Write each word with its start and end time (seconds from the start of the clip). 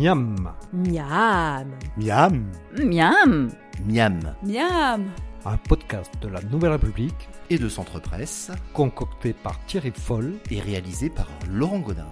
Miam, 0.00 0.54
Miam. 0.72 1.68
Miam. 1.98 2.50
Miam 2.74 3.50
Miam. 3.84 4.34
Miam. 4.42 5.10
un 5.44 5.56
podcast 5.58 6.10
de 6.22 6.28
la 6.28 6.40
Nouvelle 6.50 6.72
République 6.72 7.28
Et 7.50 7.58
de 7.58 7.68
Centre 7.68 8.00
Presse 8.00 8.50
concocté 8.72 9.34
par 9.34 9.62
Thierry 9.66 9.92
Foll. 9.94 10.38
et 10.50 10.58
réalisé 10.58 11.10
par 11.10 11.28
Laurent 11.50 11.80
Godin. 11.80 12.06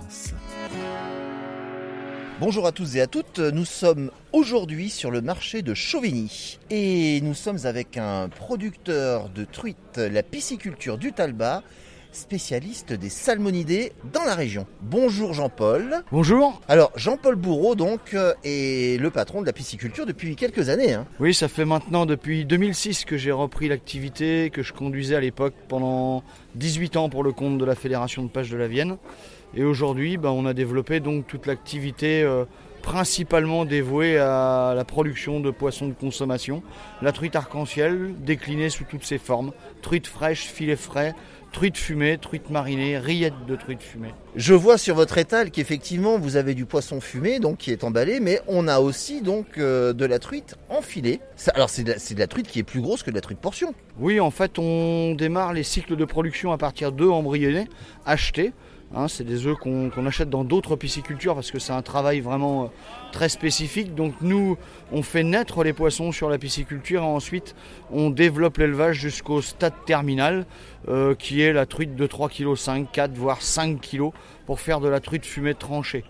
Bonjour 2.41 2.67
à 2.67 2.73
tous 2.73 2.97
et 2.97 3.01
à 3.01 3.07
toutes, 3.07 3.39
nous 3.39 3.65
sommes 3.65 4.11
aujourd'hui 4.35 4.91
sur 4.91 5.11
le 5.11 5.23
marché 5.23 5.63
de 5.63 5.73
Chauvigny 5.73 6.59
et 6.69 7.23
nous 7.23 7.33
sommes 7.33 7.65
avec 7.65 7.97
un 7.97 8.29
producteur 8.29 9.31
de 9.31 9.47
truites, 9.47 9.97
la 9.97 10.23
pisciculture 10.23 10.99
du 10.99 11.15
Talbot, 11.15 11.63
spécialiste 12.19 12.93
des 12.93 13.09
salmonidés 13.09 13.93
dans 14.13 14.25
la 14.25 14.35
région. 14.35 14.67
Bonjour 14.83 15.33
Jean-Paul. 15.33 16.03
Bonjour. 16.13 16.61
Alors 16.69 16.91
Jean-Paul 16.97 17.37
Bourreau 17.37 17.75
donc 17.75 18.13
euh, 18.15 18.35
est 18.45 19.01
le 19.01 19.11
patron 19.11 19.41
de 19.41 19.47
la 19.47 19.53
pisciculture 19.53 20.05
depuis 20.05 20.37
quelques 20.37 20.69
années. 20.69 20.93
hein. 20.95 21.07
Oui, 21.21 21.33
ça 21.33 21.49
fait 21.49 21.65
maintenant 21.65 22.07
depuis 22.07 22.45
2006 22.45 23.05
que 23.05 23.17
j'ai 23.17 23.33
repris 23.33 23.69
l'activité 23.69 24.51
que 24.51 24.63
je 24.63 24.73
conduisais 24.73 25.15
à 25.15 25.21
l'époque 25.21 25.55
pendant 25.69 26.23
18 26.57 26.97
ans 26.97 27.09
pour 27.09 27.23
le 27.23 27.33
compte 27.33 27.59
de 27.59 27.65
la 27.65 27.75
Fédération 27.75 28.23
de 28.25 28.29
pêche 28.29 28.51
de 28.51 28.57
la 28.57 28.69
Vienne. 28.69 28.97
Et 29.55 29.65
aujourd'hui, 29.65 30.19
bah, 30.19 30.31
on 30.33 30.45
a 30.45 30.53
développé 30.53 31.01
donc 31.01 31.27
toute 31.27 31.47
l'activité 31.47 32.23
euh, 32.23 32.45
principalement 32.93 33.67
dévouée 33.67 34.17
à 34.17 34.73
la 34.75 34.83
production 34.83 35.41
de 35.41 35.51
poissons 35.51 35.89
de 35.89 35.93
consommation. 35.93 36.63
La 37.03 37.13
truite 37.13 37.37
arc-en-ciel 37.37 38.15
déclinée 38.25 38.71
sous 38.71 38.85
toutes 38.85 39.05
ses 39.05 39.19
formes. 39.19 39.53
Truite 39.83 40.07
fraîche, 40.07 40.47
filet 40.47 40.75
frais, 40.75 41.15
truite 41.53 41.77
fumée, 41.77 42.17
truite 42.17 42.49
marinée, 42.49 42.97
rillettes 42.97 43.45
de 43.47 43.57
truite 43.57 43.83
fumée. 43.83 44.15
Je 44.37 44.55
vois 44.55 44.79
sur 44.79 44.95
votre 44.95 45.19
étal 45.19 45.51
qu'effectivement 45.51 46.19
vous 46.19 46.37
avez 46.37 46.55
du 46.55 46.65
poisson 46.65 46.99
fumé 47.03 47.41
donc 47.41 47.59
qui 47.59 47.73
est 47.73 47.85
emballé, 47.85 48.21
mais 48.21 48.41
on 48.49 48.67
a 48.67 48.79
aussi 48.81 49.21
donc 49.21 49.59
euh, 49.59 49.93
de 49.93 50.07
la 50.07 50.19
truite 50.19 50.55
en 50.71 50.81
filet. 50.81 51.21
Ça- 51.37 51.53
alors 51.55 51.69
c'est 51.69 51.83
de, 51.85 51.93
la- 51.93 51.99
c'est 51.99 52.15
de 52.15 52.21
la 52.21 52.27
truite 52.27 52.49
qui 52.49 52.59
est 52.59 52.63
plus 52.63 52.81
grosse 52.81 53.03
que 53.03 53.11
de 53.11 53.17
la 53.17 53.21
truite 53.21 53.39
portion. 53.39 53.75
Oui, 53.99 54.19
en 54.19 54.31
fait, 54.31 54.59
on 54.59 55.15
démarre 55.15 55.53
les 55.53 55.63
cycles 55.63 55.95
de 55.95 56.05
production 56.07 56.53
à 56.53 56.57
partir 56.57 56.91
d'œufs 56.91 57.13
embryonnés 57.13 57.69
achetés. 58.07 58.53
Hein, 58.95 59.07
c'est 59.07 59.25
des 59.25 59.47
œufs 59.47 59.57
qu'on 59.59 60.07
achète 60.07 60.31
dans 60.31 60.45
d'autres 60.45 60.75
piscicultures 60.75 61.35
parce 61.35 61.51
que 61.51 61.59
c'est 61.59 61.73
un 61.73 61.83
travail 61.83 62.21
vraiment 62.21 62.65
euh, 62.65 62.67
très 63.13 63.29
spécifique. 63.29 63.95
Donc 63.95 64.15
nous, 64.23 64.57
on 64.93 65.03
fait 65.03 65.25
naître 65.25 65.63
les 65.63 65.75
poissons 65.75 66.11
sur 66.11 66.31
la 66.31 66.39
pisciculture 66.39 67.03
et 67.03 67.07
ensuite 67.07 67.55
on 67.91 68.09
développe 68.09 68.57
l'élevage 68.57 68.97
jusqu'au 68.97 69.43
stade 69.43 69.75
terminal 69.85 70.47
euh, 70.89 71.15
qui 71.15 71.43
est 71.43 71.53
la 71.53 71.67
truite 71.67 71.97
de 71.97 72.07
3,5 72.07 72.85
kg, 72.85 72.91
4 72.91 73.13
voire 73.13 73.43
5 73.43 73.79
kg 73.79 74.11
pour 74.47 74.59
faire 74.59 74.81
de 74.81 74.89
la 74.89 75.01
truite 75.01 75.27
fumée 75.27 75.55
tranchée. 75.55 76.05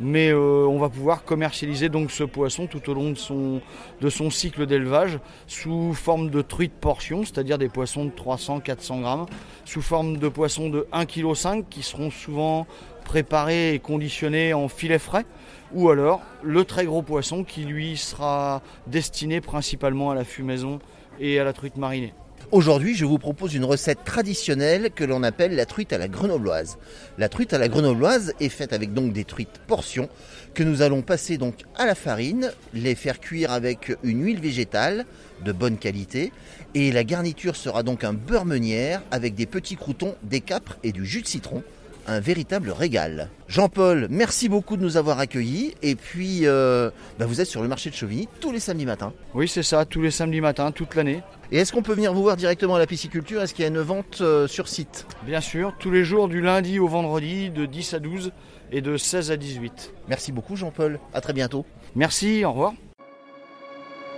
Mais 0.00 0.30
euh, 0.30 0.66
on 0.68 0.78
va 0.78 0.88
pouvoir 0.88 1.24
commercialiser 1.24 1.88
donc 1.88 2.10
ce 2.10 2.24
poisson 2.24 2.66
tout 2.66 2.90
au 2.90 2.94
long 2.94 3.10
de 3.10 3.18
son, 3.18 3.60
de 4.00 4.10
son 4.10 4.28
cycle 4.30 4.66
d'élevage 4.66 5.20
sous 5.46 5.94
forme 5.94 6.30
de 6.30 6.42
truite 6.42 6.72
portion, 6.72 7.24
c'est-à-dire 7.24 7.58
des 7.58 7.68
poissons 7.68 8.04
de 8.04 8.10
300-400 8.10 9.00
grammes, 9.00 9.26
sous 9.64 9.82
forme 9.82 10.18
de 10.18 10.28
poissons 10.28 10.68
de 10.68 10.86
1,5 10.92 11.58
kg 11.58 11.64
qui 11.68 11.82
seront 11.82 12.10
souvent 12.10 12.66
préparés 13.04 13.74
et 13.74 13.78
conditionnés 13.78 14.52
en 14.52 14.68
filet 14.68 14.98
frais, 14.98 15.26
ou 15.72 15.90
alors 15.90 16.22
le 16.42 16.64
très 16.64 16.86
gros 16.86 17.02
poisson 17.02 17.44
qui 17.44 17.64
lui 17.64 17.96
sera 17.96 18.62
destiné 18.86 19.40
principalement 19.40 20.10
à 20.10 20.14
la 20.14 20.24
fumaison 20.24 20.80
et 21.20 21.38
à 21.38 21.44
la 21.44 21.52
truite 21.52 21.76
marinée. 21.76 22.14
Aujourd'hui, 22.52 22.94
je 22.94 23.04
vous 23.04 23.18
propose 23.18 23.54
une 23.54 23.64
recette 23.64 24.04
traditionnelle 24.04 24.90
que 24.94 25.02
l'on 25.02 25.22
appelle 25.22 25.56
la 25.56 25.66
truite 25.66 25.92
à 25.92 25.98
la 25.98 26.08
grenobloise. 26.08 26.76
La 27.18 27.28
truite 27.28 27.52
à 27.52 27.58
la 27.58 27.68
grenobloise 27.68 28.34
est 28.38 28.50
faite 28.50 28.72
avec 28.72 28.92
donc 28.92 29.12
des 29.12 29.24
truites 29.24 29.60
portions 29.66 30.08
que 30.52 30.62
nous 30.62 30.82
allons 30.82 31.02
passer 31.02 31.38
donc 31.38 31.64
à 31.76 31.86
la 31.86 31.94
farine, 31.94 32.52
les 32.74 32.94
faire 32.94 33.18
cuire 33.18 33.50
avec 33.50 33.96
une 34.02 34.24
huile 34.24 34.40
végétale 34.40 35.06
de 35.44 35.52
bonne 35.52 35.78
qualité 35.78 36.32
et 36.74 36.92
la 36.92 37.02
garniture 37.02 37.56
sera 37.56 37.82
donc 37.82 38.04
un 38.04 38.12
beurre 38.12 38.44
meunière 38.44 39.02
avec 39.10 39.34
des 39.34 39.46
petits 39.46 39.76
croutons, 39.76 40.14
des 40.22 40.40
capres 40.40 40.76
et 40.84 40.92
du 40.92 41.06
jus 41.06 41.22
de 41.22 41.26
citron. 41.26 41.62
Un 42.06 42.20
véritable 42.20 42.70
régal. 42.70 43.30
Jean-Paul, 43.48 44.08
merci 44.10 44.48
beaucoup 44.48 44.76
de 44.76 44.82
nous 44.82 44.96
avoir 44.96 45.18
accueillis. 45.18 45.74
Et 45.82 45.94
puis, 45.94 46.40
euh, 46.44 46.90
bah, 47.18 47.24
vous 47.24 47.40
êtes 47.40 47.46
sur 47.46 47.62
le 47.62 47.68
marché 47.68 47.88
de 47.88 47.94
Chauvigny 47.94 48.28
tous 48.40 48.52
les 48.52 48.60
samedis 48.60 48.84
matins. 48.84 49.12
Oui, 49.34 49.48
c'est 49.48 49.62
ça, 49.62 49.84
tous 49.84 50.02
les 50.02 50.10
samedis 50.10 50.40
matins, 50.42 50.70
toute 50.70 50.94
l'année. 50.96 51.22
Et 51.50 51.58
est-ce 51.58 51.72
qu'on 51.72 51.82
peut 51.82 51.94
venir 51.94 52.12
vous 52.12 52.22
voir 52.22 52.36
directement 52.36 52.74
à 52.74 52.78
la 52.78 52.86
pisciculture? 52.86 53.42
Est-ce 53.42 53.54
qu'il 53.54 53.62
y 53.62 53.66
a 53.66 53.70
une 53.70 53.80
vente 53.80 54.18
euh, 54.20 54.46
sur 54.46 54.68
site? 54.68 55.06
Bien 55.24 55.40
sûr, 55.40 55.74
tous 55.78 55.90
les 55.90 56.04
jours 56.04 56.28
du 56.28 56.40
lundi 56.42 56.78
au 56.78 56.88
vendredi 56.88 57.50
de 57.50 57.64
10 57.64 57.94
à 57.94 57.98
12 58.00 58.32
et 58.72 58.80
de 58.80 58.96
16 58.96 59.30
à 59.30 59.36
18. 59.36 59.94
Merci 60.08 60.32
beaucoup 60.32 60.56
Jean-Paul. 60.56 60.98
À 61.14 61.20
très 61.20 61.32
bientôt. 61.32 61.64
Merci, 61.94 62.44
au 62.44 62.50
revoir. 62.50 62.74